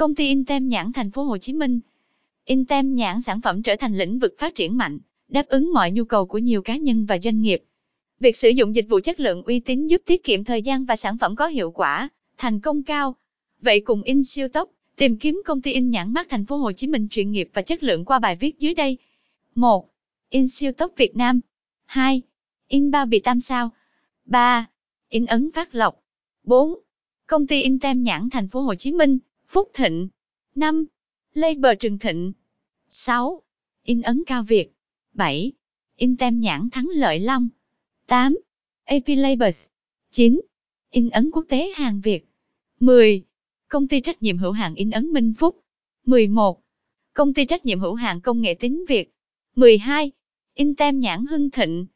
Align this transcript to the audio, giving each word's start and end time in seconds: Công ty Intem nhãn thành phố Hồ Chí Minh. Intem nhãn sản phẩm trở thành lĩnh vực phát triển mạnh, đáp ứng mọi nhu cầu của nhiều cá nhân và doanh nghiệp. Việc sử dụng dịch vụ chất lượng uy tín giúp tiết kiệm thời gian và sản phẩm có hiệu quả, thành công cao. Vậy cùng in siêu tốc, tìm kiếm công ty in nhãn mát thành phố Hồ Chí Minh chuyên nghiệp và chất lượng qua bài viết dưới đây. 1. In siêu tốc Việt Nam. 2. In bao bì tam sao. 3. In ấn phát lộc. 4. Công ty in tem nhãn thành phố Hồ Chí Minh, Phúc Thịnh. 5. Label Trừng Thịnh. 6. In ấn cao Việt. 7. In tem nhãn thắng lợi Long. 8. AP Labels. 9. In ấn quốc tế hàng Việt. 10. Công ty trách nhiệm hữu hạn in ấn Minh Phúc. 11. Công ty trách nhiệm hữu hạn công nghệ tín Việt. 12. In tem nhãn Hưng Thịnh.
Công 0.00 0.14
ty 0.14 0.28
Intem 0.28 0.68
nhãn 0.68 0.92
thành 0.92 1.10
phố 1.10 1.22
Hồ 1.22 1.38
Chí 1.38 1.52
Minh. 1.52 1.80
Intem 2.44 2.94
nhãn 2.94 3.20
sản 3.20 3.40
phẩm 3.40 3.62
trở 3.62 3.76
thành 3.76 3.94
lĩnh 3.94 4.18
vực 4.18 4.34
phát 4.38 4.54
triển 4.54 4.76
mạnh, 4.76 4.98
đáp 5.28 5.46
ứng 5.48 5.72
mọi 5.72 5.90
nhu 5.90 6.04
cầu 6.04 6.26
của 6.26 6.38
nhiều 6.38 6.62
cá 6.62 6.76
nhân 6.76 7.04
và 7.04 7.18
doanh 7.24 7.40
nghiệp. 7.40 7.62
Việc 8.20 8.36
sử 8.36 8.48
dụng 8.48 8.74
dịch 8.74 8.86
vụ 8.88 9.00
chất 9.00 9.20
lượng 9.20 9.42
uy 9.42 9.60
tín 9.60 9.86
giúp 9.86 10.02
tiết 10.06 10.24
kiệm 10.24 10.44
thời 10.44 10.62
gian 10.62 10.84
và 10.84 10.96
sản 10.96 11.18
phẩm 11.18 11.36
có 11.36 11.46
hiệu 11.46 11.70
quả, 11.70 12.08
thành 12.38 12.60
công 12.60 12.82
cao. 12.82 13.16
Vậy 13.60 13.80
cùng 13.80 14.02
in 14.02 14.24
siêu 14.24 14.48
tốc, 14.48 14.70
tìm 14.96 15.16
kiếm 15.16 15.42
công 15.44 15.62
ty 15.62 15.72
in 15.72 15.90
nhãn 15.90 16.12
mát 16.12 16.26
thành 16.30 16.46
phố 16.46 16.56
Hồ 16.56 16.72
Chí 16.72 16.86
Minh 16.86 17.08
chuyên 17.10 17.30
nghiệp 17.30 17.50
và 17.52 17.62
chất 17.62 17.82
lượng 17.82 18.04
qua 18.04 18.18
bài 18.18 18.36
viết 18.36 18.58
dưới 18.58 18.74
đây. 18.74 18.98
1. 19.54 19.90
In 20.30 20.48
siêu 20.48 20.72
tốc 20.72 20.92
Việt 20.96 21.16
Nam. 21.16 21.40
2. 21.84 22.22
In 22.68 22.90
bao 22.90 23.06
bì 23.06 23.20
tam 23.20 23.40
sao. 23.40 23.70
3. 24.24 24.66
In 25.08 25.26
ấn 25.26 25.50
phát 25.52 25.74
lộc. 25.74 26.02
4. 26.44 26.74
Công 27.26 27.46
ty 27.46 27.62
in 27.62 27.78
tem 27.78 28.02
nhãn 28.02 28.30
thành 28.30 28.48
phố 28.48 28.60
Hồ 28.60 28.74
Chí 28.74 28.92
Minh, 28.92 29.18
Phúc 29.52 29.70
Thịnh. 29.74 30.08
5. 30.54 30.84
Label 31.34 31.76
Trừng 31.80 31.98
Thịnh. 31.98 32.32
6. 32.88 33.42
In 33.84 34.02
ấn 34.02 34.22
cao 34.26 34.42
Việt. 34.42 34.72
7. 35.12 35.52
In 35.96 36.16
tem 36.16 36.40
nhãn 36.40 36.70
thắng 36.70 36.88
lợi 36.88 37.20
Long. 37.20 37.48
8. 38.06 38.38
AP 38.84 39.02
Labels. 39.06 39.66
9. 40.10 40.40
In 40.90 41.10
ấn 41.10 41.30
quốc 41.30 41.44
tế 41.48 41.72
hàng 41.74 42.00
Việt. 42.00 42.24
10. 42.80 43.22
Công 43.68 43.88
ty 43.88 44.00
trách 44.00 44.22
nhiệm 44.22 44.38
hữu 44.38 44.52
hạn 44.52 44.74
in 44.74 44.90
ấn 44.90 45.12
Minh 45.12 45.32
Phúc. 45.38 45.64
11. 46.06 46.62
Công 47.12 47.34
ty 47.34 47.44
trách 47.44 47.66
nhiệm 47.66 47.80
hữu 47.80 47.94
hạn 47.94 48.20
công 48.20 48.40
nghệ 48.40 48.54
tín 48.54 48.84
Việt. 48.88 49.12
12. 49.56 50.12
In 50.54 50.74
tem 50.74 51.00
nhãn 51.00 51.26
Hưng 51.26 51.50
Thịnh. 51.50 51.86